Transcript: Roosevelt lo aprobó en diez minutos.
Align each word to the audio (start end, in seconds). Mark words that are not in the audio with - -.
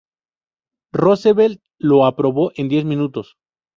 Roosevelt 0.93 1.61
lo 1.77 2.07
aprobó 2.07 2.51
en 2.55 2.69
diez 2.69 2.85
minutos. 2.85 3.35